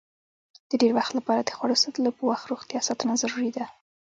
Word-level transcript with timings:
د 0.69 0.71
ډېر 0.81 0.91
وخت 0.99 1.11
لپاره 1.19 1.41
د 1.43 1.49
خوړو 1.57 1.81
ساتلو 1.83 2.11
په 2.17 2.23
وخت 2.31 2.45
روغتیا 2.51 2.79
ساتنه 2.87 3.13
ضروري 3.21 3.51
ده. 3.57 3.65